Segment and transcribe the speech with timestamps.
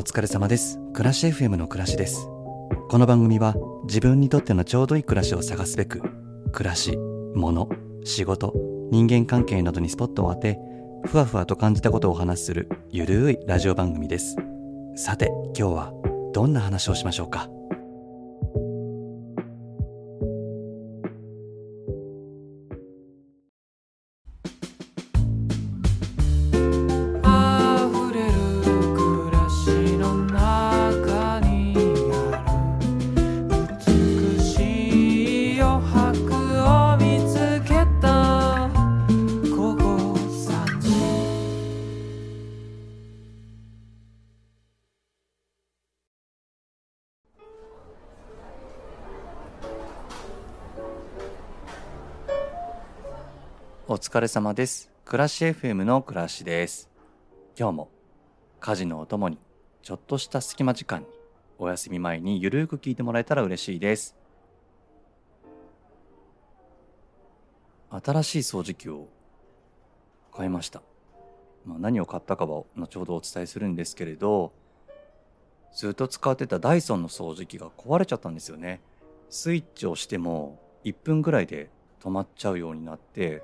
[0.00, 0.78] お疲れ様です。
[0.94, 2.26] 暮らし FM の暮らしです。
[2.88, 3.54] この番組は
[3.84, 6.00] 自分にとってのちょうどいい暮らしを探すべく
[6.52, 6.96] 暮らし
[7.34, 7.68] 物
[8.04, 8.54] 仕事
[8.90, 10.58] 人間関係などにスポットを当て
[11.04, 14.36] ふわふわと感じたことをお話しするゆるいラジオ番組です。
[14.96, 15.92] さて今日は
[16.32, 17.50] どんな話をしましょうか？
[54.00, 54.90] 疲れ様です。
[55.04, 56.88] 暮らし FM の暮らしです。
[57.54, 57.90] 今日も
[58.58, 59.36] 家事のお供に
[59.82, 61.06] ちょっとした隙間時間に
[61.58, 64.16] お休み前にゆるく聞いてもらえたら嬉しいです。
[67.90, 69.06] 新しい掃除機を
[70.34, 70.80] 買いました、
[71.66, 74.52] まあ、何を買ったかは後ほどお伝えするんですけれど
[75.74, 78.80] ずっと使ってたダイソンの掃除機が壊れちゃったんですよね。
[79.28, 81.68] スイッチをしても1分ぐらいで
[82.02, 83.42] 止まっちゃうようになって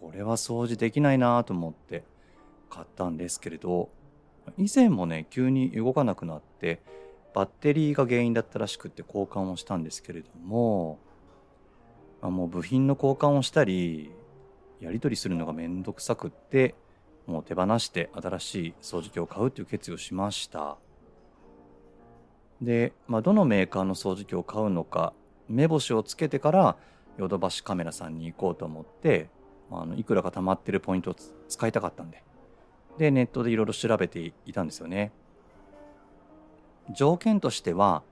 [0.00, 2.04] これは掃除できないなと思って
[2.68, 3.90] 買ったんですけれど
[4.58, 6.80] 以前もね急に動かなくなって
[7.34, 10.98] バッテリーが原因だったらしくって交換をしたんですけれども、
[12.22, 14.10] まあ、もう部品の交換をしたり
[14.80, 16.74] やり取りするのがめんどくさくって
[17.26, 20.78] もう手放して新しい掃除機を買うという決意をしました。
[22.62, 25.12] で、まあ、どのメーカーの掃除機を買うのか
[25.48, 26.76] 目星をつけてから
[27.18, 29.28] ヨドバシカメラさんに行こうと思って
[29.72, 31.16] あ、のいくらか溜まってるポイントを
[31.48, 32.22] 使いたかったんで。
[32.98, 35.12] でネットでいろいろ調べていたんですよね。
[36.94, 38.02] 条件としては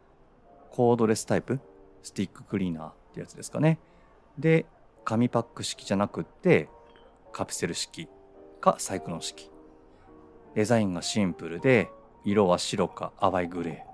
[0.71, 1.61] コードレスタイプ？
[2.03, 3.79] スティッククリーナーってやつですかね。
[4.39, 4.67] で
[5.05, 6.69] 紙パック式じゃなくって
[7.33, 8.09] カプセル式
[8.61, 9.51] かサイクロン式。
[10.55, 11.89] デザインがシンプルで
[12.25, 13.87] 色は白か淡いグレ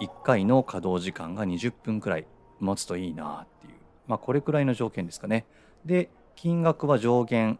[0.00, 0.06] ー。
[0.06, 2.26] 1回の稼働時間が20分くらい
[2.58, 3.74] 持つといいなっていう。
[4.08, 5.46] まあこれくらいの条件ですかね。
[5.84, 7.58] で金額は上限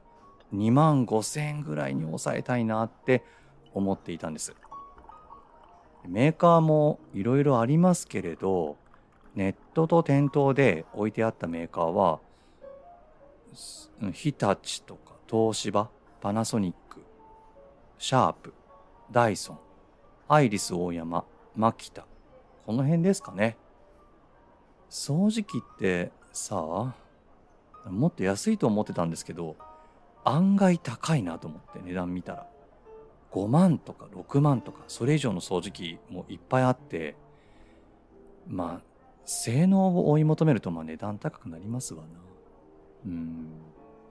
[0.54, 3.22] 2万5千円ぐらいに抑えたいなって
[3.74, 4.54] 思っていたんです。
[6.08, 8.78] メーカーもいろいろありますけれど
[9.34, 12.20] ネットと店頭で置いてあったメーカーは
[14.12, 15.90] 日立とか東芝
[16.22, 17.02] パナソニック
[17.98, 18.54] シャープ
[19.12, 19.58] ダイソン
[20.26, 22.06] アイリス大山マキタ
[22.64, 23.58] この辺ですかね。
[24.88, 27.09] 掃除機ってさあ
[27.86, 29.56] もっと安いと思ってたんですけど
[30.24, 32.46] 案外高いなと思って値段見たら。
[33.32, 37.14] 5万とか6万とかそれ以上の掃除機もいっぱいあって
[38.48, 38.90] まあ
[39.24, 42.08] 性能を追い求めるとまあ値段高くなりますわな。
[43.06, 43.46] うん。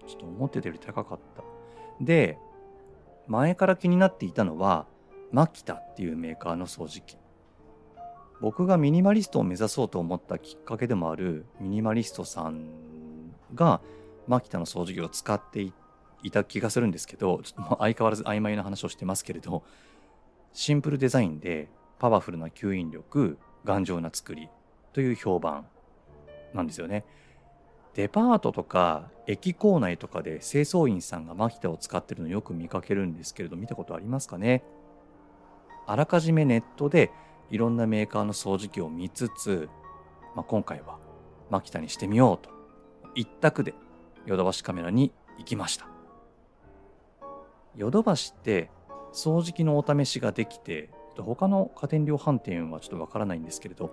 [0.07, 1.43] ちょっと思ってたより高かった。
[1.99, 2.37] で
[3.27, 4.87] 前から気になっていたのは
[5.31, 7.17] マキタっていうメーカーの掃除機。
[8.41, 12.69] 僕がミニマリストを目指そうと思ったきっかけでもあるミニマリストさん
[13.55, 13.81] が
[14.27, 15.61] マキタの掃除機を使って
[16.23, 19.63] いた気がするんですけどちょっともう相変わらず曖昧な話をしてますけれど
[20.53, 24.49] シンプルデザインでパワフルな吸引力頑丈な作り
[24.93, 25.65] という評判
[26.53, 27.05] なんですよね。
[27.95, 34.63] デパートとか駅構内とかで清掃員さんがマキタを使ってるのよく見かけるんですけれど見たことありますかね？
[35.85, 37.11] あらかじめネットで
[37.49, 39.69] いろんなメーカーの掃除機を見つつ、
[40.35, 40.97] まあ、今回は
[41.49, 42.51] マキタにしてみようと
[43.15, 43.73] 一択で
[44.25, 45.87] ヨドバシカメラに行きました。
[47.75, 48.69] ヨドバシって
[49.13, 53.91] 掃除機のお試しができて他の家電量販店はちょっとわからないんですけれど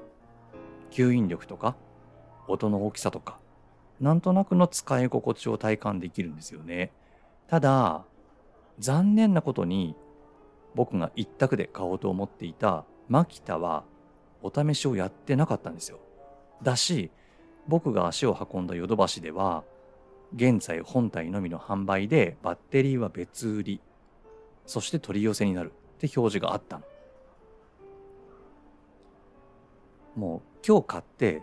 [0.90, 1.76] 吸引力とか
[2.48, 3.38] 音の大きさとか
[4.00, 6.92] なんとなくの使い心地を体感できるんですよね。
[7.48, 8.04] ただ
[8.78, 9.96] 残念なことに
[10.74, 13.84] 僕が一択で買おうと思っていたマキタは
[14.42, 15.98] お試しをやってなかったんですよ。
[16.62, 17.10] だし
[17.68, 19.64] 僕が足を運んだヨドバシでは
[20.34, 23.80] 現在本体のみの販売でバッテリーは別売り。
[24.66, 26.84] そして取り寄せになるって表示があったの。
[30.16, 31.42] もう今日買って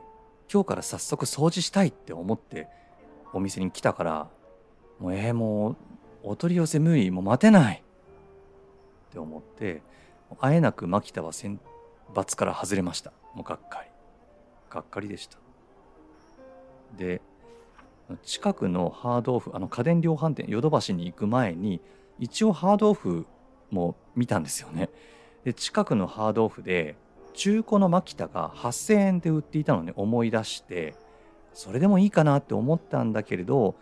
[0.51, 2.67] 今日から早速掃除したいって思って
[3.31, 4.29] お店に来たから
[4.99, 5.77] もうえー、もう
[6.23, 7.83] お取り寄せ無理もう待てない
[9.09, 9.81] って思って
[10.39, 11.59] あえなく牧田は選
[12.13, 13.11] 抜から外れました。
[13.35, 13.89] もうがっかり。
[14.69, 15.42] がっかりでした。
[16.97, 17.21] で
[18.23, 21.81] 近くのハードオフあの家電量販店ヨドバシに行く前に
[22.19, 23.25] 一応ハードオフ
[23.71, 24.89] も見たんですよね。
[25.43, 26.95] で近くのハードオフで
[27.33, 30.95] 中古のマキタが8000円で売っていたのを思い出して
[31.53, 33.75] それでもいいかなって思ったんだけれど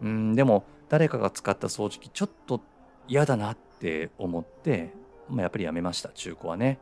[0.00, 2.60] うんでも誰かが使った掃除機ちょっと
[3.08, 4.92] 嫌だなって思って、
[5.28, 6.78] まあ、やっぱりやめました中古はね。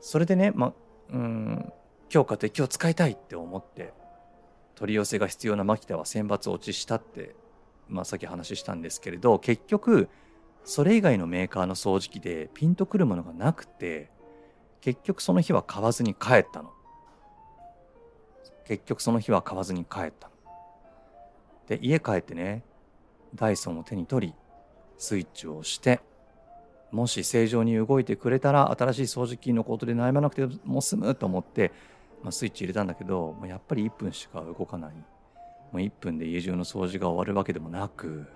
[0.00, 0.72] それでねまあ
[1.12, 1.72] うん
[2.12, 3.92] 今日買って今日使いたいって思って
[4.76, 7.34] 取り寄せが必要なマキタは選抜落ちしたって、
[7.88, 10.08] まあ、さっき話したんですけれど結局
[10.64, 14.10] それ以外のメーカーの掃除機でピンとくるものがなくて
[14.80, 16.70] 結局その日は買わずに帰ったの。
[18.66, 20.34] 結局その日は買わずに帰ったの。
[21.68, 22.62] で家帰ってね
[23.34, 24.34] ダイソンを手に取り
[24.98, 26.00] スイッチを押して
[26.92, 31.72] もし正常に動いてくれたら新しい掃除機のことで悩まなくても済むと思って、
[32.22, 34.92] まあ、スイッチ入れたんだけどもうやっぱり1分しか動かない。
[34.92, 35.02] も
[35.74, 38.26] う1分で家中の掃除が終わるわけでもなく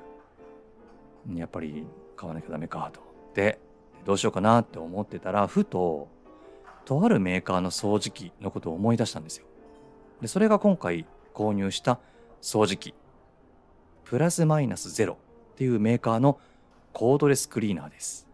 [1.34, 1.86] やっぱり
[2.16, 3.58] 買わなきゃダメかと思って
[4.04, 6.08] どうしようかなって思ってたらふと
[6.84, 9.46] とあるメーカーの掃除機のことを思い出したんですよ。
[10.20, 11.98] でそれが今回購入した
[12.42, 12.94] 掃除機。
[14.04, 15.18] プラスマイナスゼロ
[15.52, 16.40] っていうメーカーの
[16.92, 18.26] コードレスクリーナーです。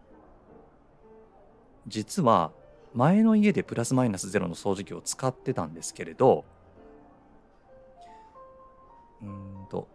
[1.85, 2.51] 実は
[2.97, 6.45] 前の家でプラスマイナスゼロの掃除機を使ってたんですけれど
[9.21, 9.87] うんと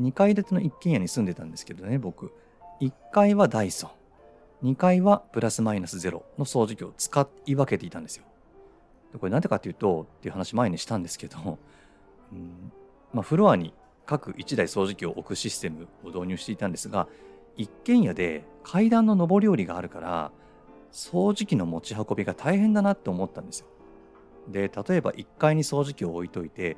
[0.00, 2.32] 2階建ての一軒家に住んでたんですけどね僕。
[2.80, 3.88] 1階はダイソ
[4.62, 4.70] ン。
[4.72, 8.24] 2階はプラスマイナスゼロの掃除機を使い分けていたんですよ。
[9.18, 11.58] これなんでかっていうとっていう話前にしたんですけど、
[12.32, 12.72] うん
[13.12, 13.72] まあ、フロアに
[14.04, 17.08] 各1台掃除機を置くシステムを導入していたんですが
[17.56, 20.30] 一軒家で階段の上り下りがあるから
[20.92, 23.66] 掃除機の持ち運びが大変だなって思ったんですよ。
[24.48, 26.76] で例えば1階に掃除機を置いといて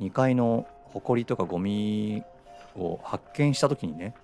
[0.00, 2.22] 2階のホコリとかゴミ
[2.74, 4.14] を発見した時にね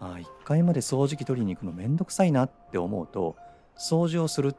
[0.00, 3.36] あ1階まで掃除機取りに行くのめんどくさいなって思うと
[3.78, 4.54] 掃除をする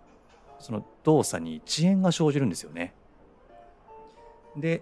[0.60, 2.94] その動作に遅延が生じるんですよね。
[4.56, 4.82] で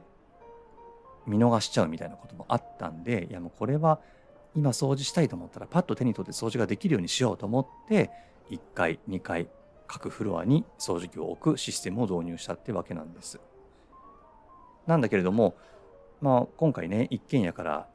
[1.26, 4.00] 見逃しちゃうみたいなこともあったんでいやもうこれは
[4.56, 8.10] 今掃除したいと思ったらパッと手に取って掃除ができるようにしようと思って
[8.50, 9.48] 1階2階
[9.88, 13.40] 各フロアに掃除機を置くシステムを導入したってわけなんです。
[14.88, 15.56] なんだけれども
[16.22, 17.88] まあ今回ね一軒家から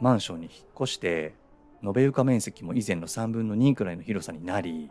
[0.00, 1.34] マンションに引っ越して
[1.82, 4.90] 延べ床面積も以前の3分の2くらいの広さになり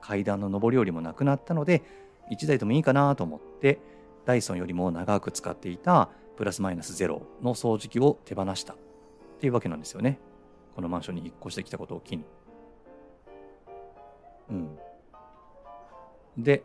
[0.00, 1.82] 階段の上り下りもなくなったので
[2.30, 3.78] 1台でもいいかなと思って
[4.26, 8.76] ダイソンよりも長く使っていたプラスマイナスゼロの掃除機を手放したっ
[9.40, 10.18] ていうわけなんですよね。
[10.74, 12.24] このマンションに引っ越してきたことを機に。
[14.50, 14.78] うん。
[16.36, 16.62] で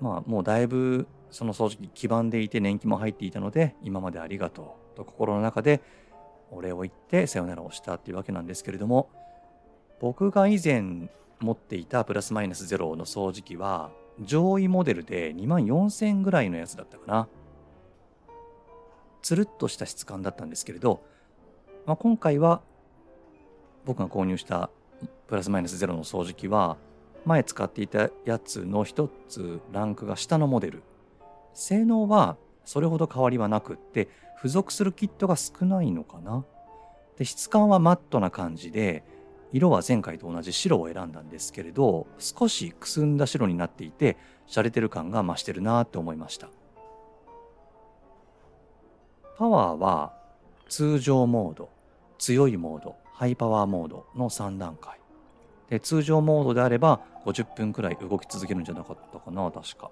[0.00, 5.80] まあもうだいぶその掃除機黄ばんでいて年季も入っていたので今までありがとうと心の中で
[6.50, 9.08] お礼を言ってさよならをしたっていうわけなんですけれども
[10.00, 11.08] 僕が以前
[11.40, 13.90] 持っていたプラスマイナスゼロの掃除機は
[14.20, 17.28] 上位モデルで2万4000ぐらいのやつだったかな。
[19.22, 21.02] つるっとした質感だったんですけれど、
[21.84, 22.62] まあ、今回は
[23.84, 24.70] 僕が購入した
[25.26, 26.76] プラスマイナスゼロの掃除機は
[27.24, 30.82] 前使っていたやつの一つランクが下のモデル。
[31.54, 36.44] 性能はそれほど変わりはなくって付属するキットが少ないのかな。
[37.16, 39.02] で質感はマットな感じで
[39.52, 46.48] 色は前回と同じ白を選んだんですけれど少しくすんだ白になっていて洒落てる感が増してるなって思いました。
[49.38, 50.12] パワーは
[50.68, 51.70] 通常モード
[52.18, 52.96] 強いモード。
[53.16, 55.00] ハイパワーモードの3段階。
[55.70, 59.90] で通常モードであれば50分くらい動き続けるんじゃなかったかな確か。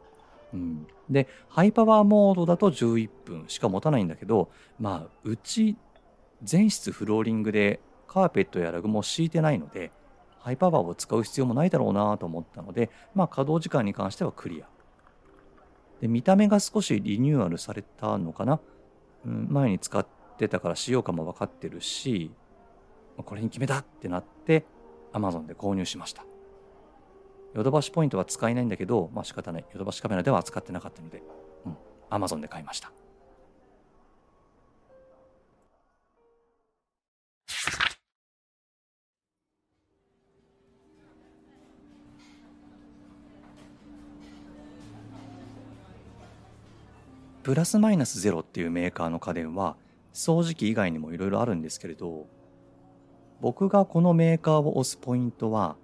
[0.53, 5.77] うん、でハイパワーモードだと11分しか持たないんだけどまあうち
[6.43, 9.91] 全室フローリングでカーペットやラグも敷いてないので
[10.39, 14.67] ハイパワーを使う必要もないだろうなと思ったのでまあ稼働時間に関してはクリア。
[16.03, 18.61] で見た目が少しリニューアルされたのかな、
[19.25, 22.31] うん、前に使ってたから使用感も分かってるし
[23.23, 24.65] これに決めたってなって
[25.13, 26.25] Amazon で購入しました
[27.55, 29.65] ヨドバシポイントは使えないんだけど、まあ仕方ない。
[29.73, 31.23] ヨドバシカメラでは扱ってなかったので、
[31.65, 31.77] うん、
[32.11, 32.91] Amazon で買いました。
[47.45, 49.77] プラスマイナスゼロっていうメーカーの家電は
[50.15, 52.27] 掃除機以外にもいろいろあるんですけれど
[53.41, 55.77] 僕がこのメーカーを押すポイントは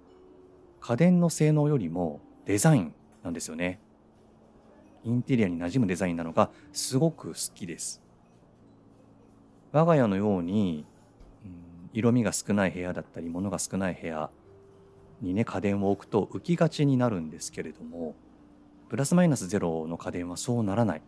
[0.79, 2.93] 家電の性能よりもデザイン
[3.23, 3.79] なんですよね。
[5.03, 8.01] インテリアに馴染むデザインなのがすごく好きです。
[9.71, 10.85] 我が家のように、
[11.45, 14.29] うん色味が少ない部屋だったり物が少ない部屋
[15.21, 18.15] にね家電を置くと浮きがちになるんですけれども
[18.89, 21.01] プラスマイナスゼロの家電はそうならない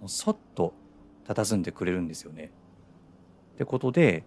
[0.00, 0.74] もうそっと
[1.26, 2.50] 佇んでくれるんですよね。
[3.54, 4.24] ってことで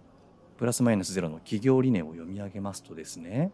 [0.56, 3.52] プラスマイナスゼロの企業理念を読み上げますとですね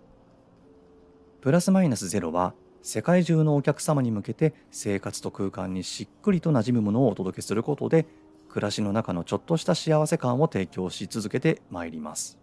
[1.41, 8.07] プラスマイナスゼロは世界中のお客様に向けて生活と空間にしっくりと馴染むものをお届けすることで
[8.49, 12.39] 暮らしの中のちょっとした幸せ感を提供し続けてまいります。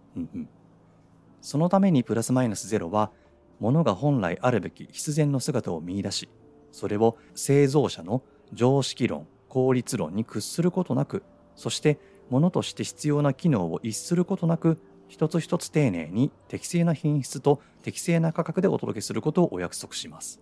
[1.41, 3.11] そのためにプラスマイナスゼロは
[3.59, 6.29] 物が本来あるべき必然の姿を見出し
[6.71, 8.23] それを製造者の
[8.53, 11.23] 常識論効率論に屈することなく
[11.55, 11.99] そして
[12.29, 20.39] 物として必要な機能を逸することなく一つ一つ丁寧に適正な品質と適正な価格でお届けすることをお約束します。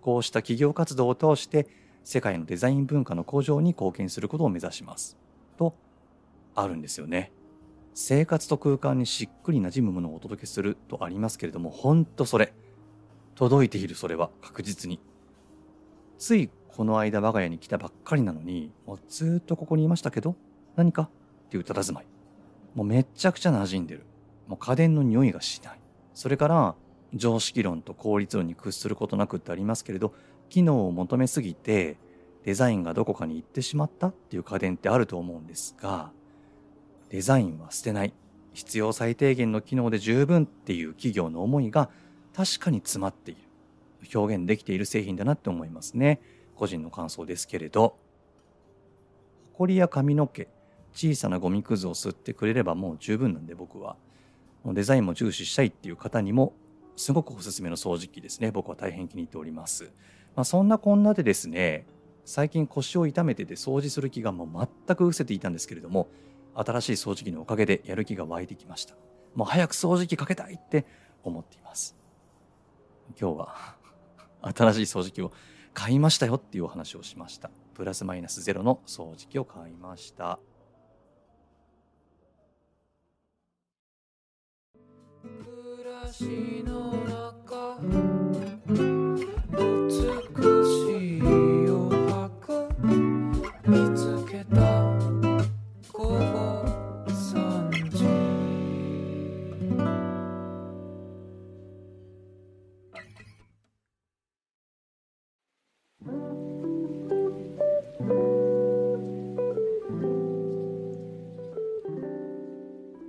[0.00, 1.68] こうした企業活動を通して
[2.02, 5.18] 世界のデザイン文化の向上に貢献することを目指します。
[5.58, 5.74] と
[6.54, 7.30] あるんですよね。
[7.92, 12.54] 生活と空間にしっくり馴染むものをお届けするとありますけれども本当それ。
[13.34, 14.98] 届いているそれは確実に。
[16.16, 20.36] ついこの間我が家に来たばっかりなのにもうずっとここにいましたけど
[20.78, 21.02] 何か？
[21.02, 21.08] っ
[21.50, 22.06] ていう佇まい。
[22.76, 24.06] もうめちゃくちゃ馴染んでる。
[24.46, 25.80] もう家電の匂いがしない。
[26.14, 26.76] それから
[27.14, 30.14] 常識論と効率論に屈することなくってありますけれど
[30.48, 31.96] 機能を求めすぎて
[32.44, 36.12] デザインがどこかに行ってしまったっていう家電ってあると思うんですが
[37.08, 38.12] デザインは捨てない。
[38.52, 41.90] 必要最低限の機能で十分っていう企業の思いが
[42.34, 43.40] 確かに詰まっている。
[44.14, 46.20] 表現できている製品だなって思いますね。
[46.54, 47.96] 個人の感想ですけれど。
[49.54, 50.48] 埃や髪の毛。
[50.94, 53.96] 小さなゴミくずを吸ってくれればもう十分なんで僕は。
[54.64, 56.52] デザインも重視したいっていう方にも
[56.96, 58.50] すごくおすすめの掃除機ですね。
[58.50, 59.92] 僕は大変気に入っております、
[60.34, 61.86] まあ、そんなこんなでですね
[62.24, 66.08] 最近腰を痛めてて掃除する気がもう全く失せていたんですけれども
[66.54, 68.94] 新しい掃除機のおかげでやる気が湧いてきました。
[69.34, 70.84] もう早く掃除機かけたいって
[71.22, 71.96] 思っています。
[73.18, 73.76] 今日は
[74.42, 75.32] 新しい掃除機を
[75.72, 77.50] 買いましたよっていうお話をしました。
[77.74, 80.40] プラスマイナスゼロの掃除機を買いました。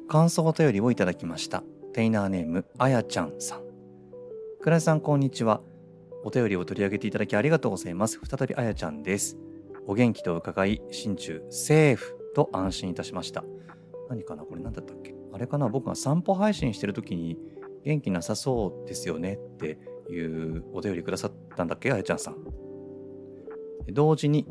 [0.09, 1.63] 感想お便りをいただきました。
[1.93, 3.63] テイナーネームあやちゃんさん。
[4.61, 5.61] 倉井さんこんにちは。
[6.23, 8.19] お便りを取り上げていただきありがとうございます。
[8.23, 9.37] 再びあやちゃんです。
[9.87, 13.43] お元気と伺い心中セーフと安心いたしました。
[14.07, 15.15] 何かなこれ何だったっけ？
[15.33, 15.67] あれかな？
[15.67, 17.39] 僕が散歩配信してる時に
[17.83, 19.33] 元気なさそうですよね。
[19.33, 19.79] って
[20.11, 21.91] いうお便りくださったんだっけ？
[21.91, 22.37] あやちゃんさん。
[23.91, 24.45] 同時に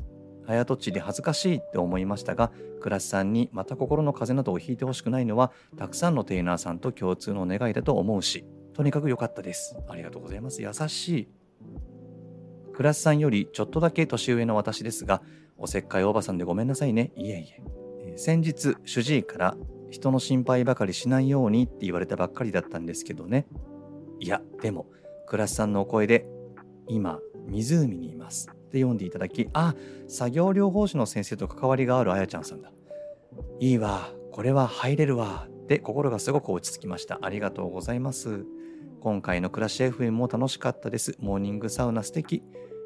[0.49, 2.51] 早とちり恥ずかしいって思いましたが
[2.81, 9.77] クラスさんにまた心の風邪などをひいてほしくないのはたくさんのテイナーさんと共通の願いだと思うしとにかく良かったです。
[9.89, 10.63] ありがとうございます。
[10.63, 11.29] 優しい。
[12.73, 15.21] クラスさんよりちょっとだけ年上の私ですが
[15.59, 17.13] おせっかいおばさんでごめんなさいね。
[17.15, 17.47] いえい
[18.07, 18.17] え。
[18.17, 19.57] 先日主治医から
[19.91, 23.47] 人の心配ばかりしないようにって言われたばっかりだったんですけどね。
[24.19, 24.87] いやでも
[25.27, 26.27] クラスさんのお声で
[26.87, 28.58] 今湖にいます。
[28.69, 29.75] って読んでいただきあ
[30.07, 32.71] 作業療法士の先生と関わりがあるあやちゃんさんだ。
[33.61, 37.19] いいわこれは入れるわで心がすごく落ち着きました。
[37.23, 38.45] ありがとうございます。
[39.01, 41.17] 今回の暮らし FM も楽しかったです。
[41.19, 42.43] モーニングサウナ素敵。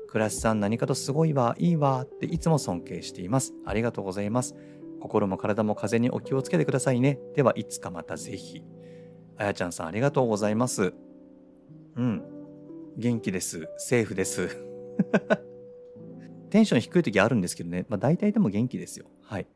[0.09, 3.55] クラスさん何かとすごいわいいわっていつも尊敬しています。
[3.65, 4.55] ありがとうございます。
[5.01, 7.19] 心も体も風にお気をつけてくださいね。
[7.35, 8.62] ではいつかまたぜひ。
[9.39, 10.93] あやちゃんさんありがとうございます。
[11.97, 12.23] うん。
[12.97, 13.69] 元気です。
[13.79, 14.49] セーフです。
[16.52, 19.06] テンション低い時あるんですけどね、まあ、大体でも元気ですよ。
[19.23, 19.47] はい。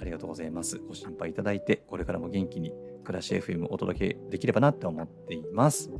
[0.00, 0.78] ありがとうございます。
[0.78, 2.72] ご心配いただいて、これからも元気に
[3.04, 5.92] 暮らし FM お届けできればなって思っています。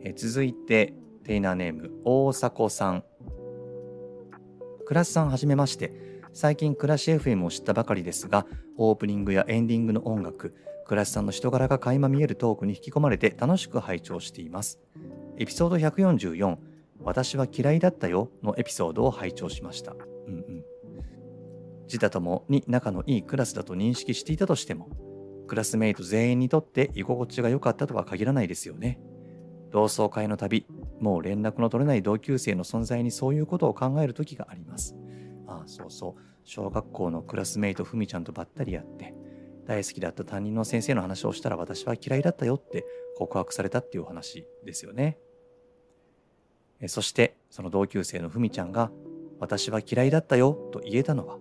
[0.00, 0.94] え続いて、
[1.24, 3.04] テイナーネーム、大迫さん。
[4.86, 5.92] クラスさんはじめまして。
[6.32, 8.46] 最近暮らし FM を知ったばかりですが、
[8.78, 10.54] オープニングやエンディングの音楽、
[10.86, 14.80] クラスさんの人柄が垣間見えるトークに引き込まれて楽しく拝聴しています。
[15.36, 16.71] エピソード144、
[17.04, 19.92] 私は嫌いだったよのエピソードを拝聴しました。
[19.92, 20.64] うんうん。
[21.84, 24.88] 自他ともに仲のいいクラスだと認識していたとしても、
[25.46, 29.00] クラスメイト全員にとって居心地が良かったとは限らないですよね。
[29.70, 30.66] 同窓会の旅、
[31.00, 34.96] もう連絡の取れない同級生の存在にそういうことを考える時があります。
[35.46, 36.22] ああ、そうそう。
[36.44, 39.14] 小学校のクラスメイトふみちゃんとばったりやって、
[39.66, 42.84] 大好きだった担任の先生の話をしたら私は嫌いだったよって
[43.16, 45.18] 告白されたっていうお話ですよね。
[46.88, 48.90] そしてその同級生のふみちゃんが
[49.38, 51.38] 「私は嫌いだったよ」と言えたのは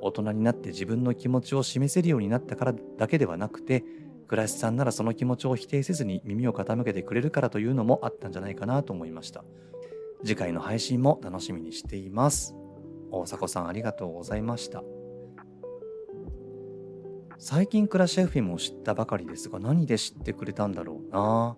[0.00, 3.84] 大人になって自分の気持ちを示せるようになったからだけではなくて
[4.26, 9.44] 倉石さんならその気持ちを否定せずに耳を傾けてくれるからというのもあったんじゃないかなと思いました。
[10.22, 12.54] 次回の配信も楽しみにしています。
[13.10, 14.84] 大迫さんありがとうございました。
[17.38, 21.56] 最近クラシ FM を知ったばかりですが何で知ってくれたんだろうな。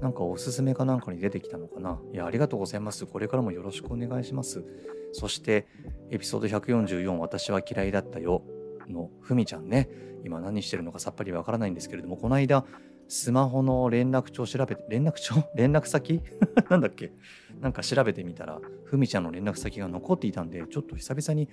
[0.00, 1.98] なんかおすすめかなんかに出てきたのかな。
[2.12, 3.06] いやありがとうございます。
[3.06, 4.64] これからもよろしくお願いします。
[5.12, 5.66] そして
[6.10, 8.42] エピソード144私は嫌いだったよ
[8.88, 9.88] のふみちゃんね。
[10.24, 12.64] 今何してるのかさっぱりわからないんですけれどもこの間
[13.08, 15.34] スマホの連絡帳調べて連絡帳？
[15.54, 16.20] 連絡先？
[16.68, 17.12] なんだっけ？
[17.60, 21.48] なんか調べてみたらふみちゃんの連絡先が残っていたんでちょっと久々に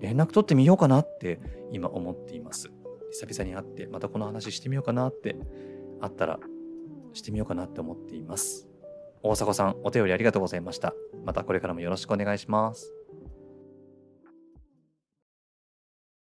[0.00, 1.38] 連絡取ってみようかなって
[1.72, 2.70] 今思っています。
[3.12, 5.36] 久々に会ってまたこの話してみようかなって
[6.00, 6.40] あったら
[7.16, 8.66] してみようかなって思っています。
[9.22, 10.94] 大迫さんお便りありがとうございました。
[11.24, 12.92] またこれからもよろしくお願いします。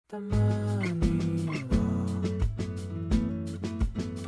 [0.07, 1.75] たまには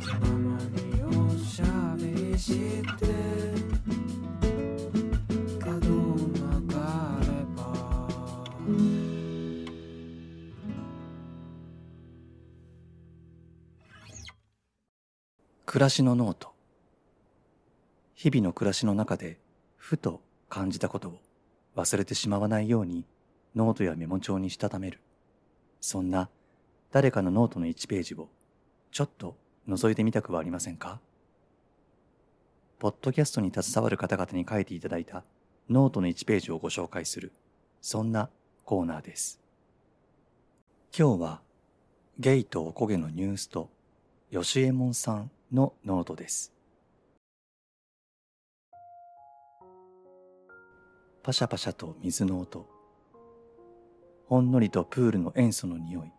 [0.00, 3.06] たまにおしゃべりして
[5.58, 6.40] 角曲
[6.72, 7.58] がれば。
[15.66, 16.57] 暮らしのノート
[18.20, 19.38] 日々の暮らしの中で
[19.76, 21.18] ふと感じたことを
[21.76, 23.04] 忘れてしまわないように
[23.54, 24.98] ノートやメモ帳にしたためる。
[25.80, 26.28] そんな
[26.90, 28.28] 誰かのノートの1ページを
[28.90, 29.36] ちょっと
[29.68, 30.98] 覗いてみたくはありませんか？
[32.80, 35.22] ポッドキャストに携わる方々に書いていただいた
[35.70, 37.30] ノートの1ページをご紹介する。
[37.80, 38.30] そんな
[38.64, 39.38] コーナーです。
[40.92, 41.40] 今日は
[42.18, 43.70] ゲイとおこげのニュースと
[44.32, 46.52] 吉右衛門さんのノートです。
[51.22, 52.66] パシャパシャと水の音。
[54.26, 56.12] ほんのりとプールの塩素の匂い。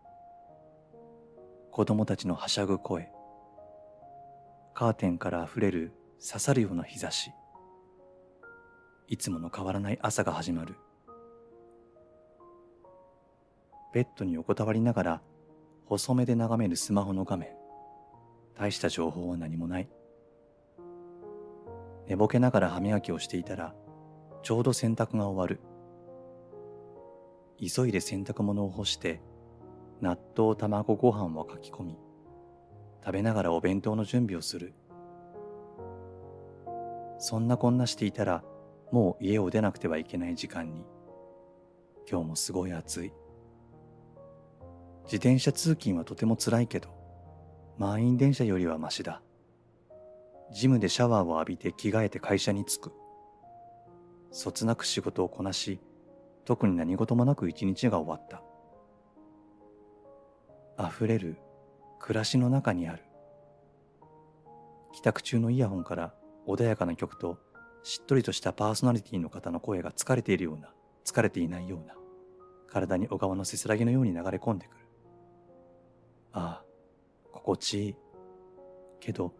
[1.72, 3.10] 子供たちのはしゃぐ声。
[4.74, 5.92] カーテンから溢れる
[6.24, 7.32] 刺さるような日差し。
[9.08, 10.76] いつもの変わらない朝が始まる。
[13.92, 15.22] ベッドに横たわりながら
[15.86, 17.48] 細めで眺めるスマホの画面。
[18.54, 19.88] 大した情報は何もない。
[22.06, 23.74] 寝ぼけながら歯磨きをしていたら、
[24.42, 25.60] ちょうど洗濯が終わる。
[27.58, 29.20] 急いで洗濯物を干して、
[30.00, 31.98] 納豆卵ご飯をかき込み、
[33.04, 34.72] 食べながらお弁当の準備をする。
[37.18, 38.42] そんなこんなしていたら、
[38.90, 40.84] もう家を出なくてはいけない時間に。
[42.10, 43.12] 今日もすごい暑い。
[45.04, 46.88] 自転車通勤はとても辛いけど、
[47.76, 49.22] 満員電車よりはマシだ。
[50.50, 52.92] ジムでシャワーを浴びて着替えて会社に着く。
[54.30, 55.80] そつなく仕事をこなし、
[56.44, 58.42] 特に何事もなく一日が終わった。
[60.88, 61.36] 溢れる
[61.98, 63.04] 暮らしの中にある。
[64.92, 66.14] 帰宅中のイヤホンから
[66.46, 67.38] 穏やかな曲と
[67.82, 70.72] しっとりとしたパーソナリティの方の声が疲れているような、
[71.04, 71.94] 疲れていないような、
[72.68, 74.84] 体に小川のせせらぎのように流れ込んでくる。
[76.32, 76.64] ああ、
[77.32, 77.96] 心地いい。
[79.00, 79.32] けど、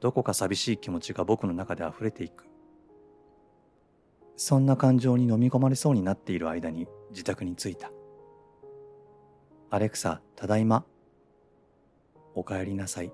[0.00, 2.49] どこか寂しい気持ちが僕の中で溢れていく。
[4.42, 7.92] そんな感情に飲み込まれそうになっている間に自宅に着いた。
[9.68, 10.86] アレクサ、ただいま。
[12.34, 13.12] お帰りなさい。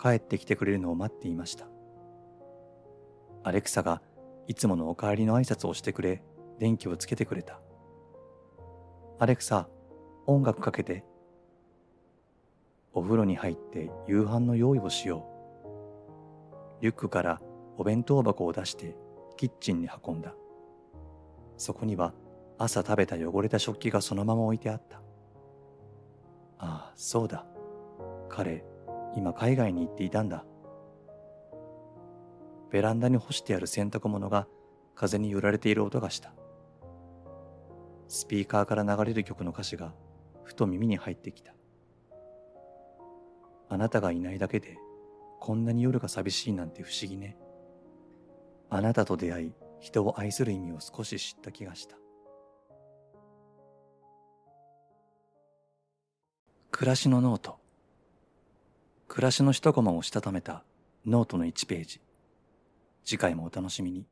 [0.00, 1.66] 帰ってきてくれるのを待っていました。
[3.42, 4.00] アレクサが
[4.48, 6.22] いつものお帰りの挨拶をしてくれ、
[6.58, 7.60] 電気をつけてくれた。
[9.18, 9.68] アレクサ、
[10.24, 11.04] 音楽かけて。
[12.94, 15.26] お風呂に入って夕飯の用意をしよ
[16.80, 16.82] う。
[16.82, 17.42] リュックから
[17.76, 18.96] お弁当箱を出して
[19.36, 20.34] キッチンに運んだ。
[21.56, 22.14] そこには
[22.58, 24.98] 朝食べた汚れた食器がそのまま置いてあった。
[26.58, 27.46] ああ、そうだ。
[28.28, 28.64] 彼、
[29.16, 30.44] 今海外に行っていたんだ。
[32.70, 34.48] ベランダに干してある洗濯物が
[34.94, 36.32] 風に揺られている音がした。
[38.08, 39.94] スピーカーから流れる曲の歌詞が
[40.42, 41.54] ふと耳に入ってきた。
[43.68, 44.76] あなたがいないだけで
[45.40, 47.36] こんなに夜が寂しいなんて不思議ね。
[48.70, 51.96] あなたと出会い人を愛する意味を少し知った気がした。
[56.70, 57.58] 暮らしのノート。
[59.06, 60.64] 暮らしの一コマをしたためた
[61.06, 62.00] ノートの1ページ。
[63.04, 64.06] 次回もお楽しみに。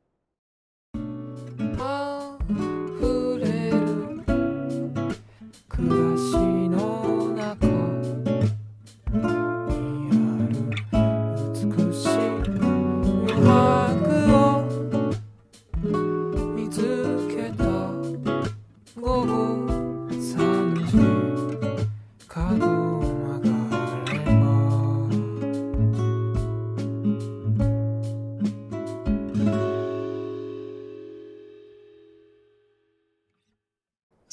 [5.67, 6.42] 暮らし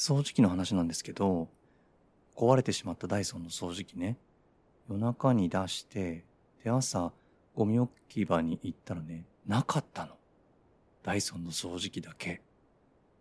[0.01, 1.47] 掃除機の話なんですけど、
[2.35, 4.17] 壊れてしまったダイソンの掃除機ね、
[4.89, 6.25] 夜中に出して、
[6.63, 7.13] で、朝、
[7.53, 10.13] ゴミ置き場に行ったらね、なかったの。
[11.03, 12.41] ダイソンの掃除機だけ。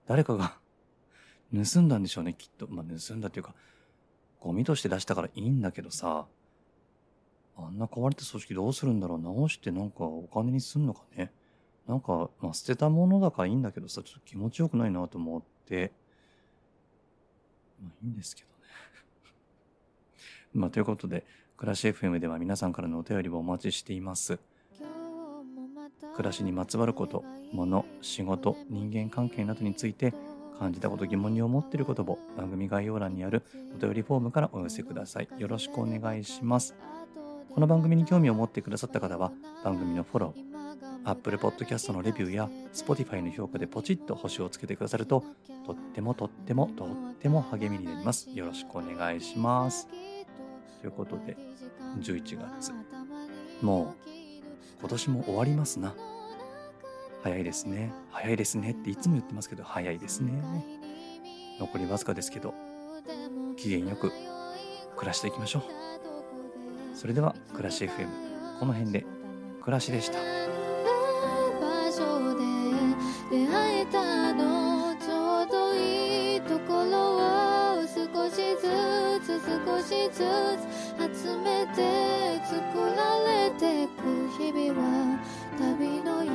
[0.06, 0.58] 誰かが
[1.52, 2.66] 盗んだんでしょうね、きっと。
[2.68, 3.54] まあ、盗んだっていうか、
[4.40, 6.28] ゴミとして出したからいいんだけどさ、
[7.58, 11.30] あんな壊れた掃除機どうするんだろう直してなんかお金にすんのかね。
[11.86, 15.92] なんか、まあ、捨てたものだからいいんだけどさ、ちょっと気持ちよくないなと思って、
[17.90, 18.54] まあいいんですけどね。
[20.54, 21.24] まあということで、
[21.56, 24.38] 暮らし FM では皆さんからのお便りをお待ちしています。
[26.14, 30.12] 暮らしにまつわること、物、仕事、人間関係などについて
[30.58, 33.42] 感じたこと疑問に思っていることを番組概要欄にある
[33.74, 35.28] お便りフォームからお寄せください。
[35.38, 36.74] よろしくお願いします。
[37.54, 39.32] この番組に興味を持ってくださった方は
[39.64, 40.49] 番組のフォロー、
[41.04, 45.24] Apple Podcast のレビューや Spotify の評価でポチッと星をつけてくださると
[45.66, 48.28] とってもとってもとっても励みになります。
[48.30, 49.88] よろしくお願いします。
[50.80, 51.36] ということで、
[52.00, 52.72] 11月。
[53.62, 54.10] もう
[54.80, 55.94] 今年も終わりますな。
[57.22, 57.92] 早いですね。
[58.10, 60.32] 早いですねっていつも言ってますけど、早いですね。
[61.58, 62.54] 残りわずかですけど、
[63.56, 64.10] 機嫌よく
[64.96, 65.62] 暮らしていきましょう。
[66.96, 68.08] それでは、暮らし FM、
[68.58, 69.04] この辺で、
[69.60, 70.69] 暮らしでした。
[73.30, 78.66] 出会えたのちょうどいいところを少しず
[79.24, 81.78] つ少しずつ集めて
[82.44, 82.58] 作
[82.96, 84.02] られてく
[84.36, 84.84] 日々は
[85.56, 86.32] 旅のよ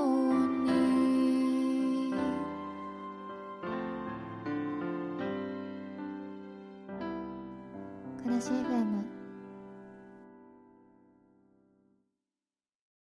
[0.00, 0.03] う